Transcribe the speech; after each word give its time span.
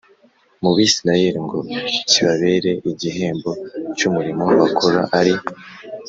mu 0.61 0.71
Bisirayeli 0.77 1.39
ngo 1.45 1.59
kibabere 2.09 2.71
igihembo 2.91 3.51
cy 3.97 4.03
umurimo 4.09 4.43
bakora 4.59 5.01
ari 5.19 5.35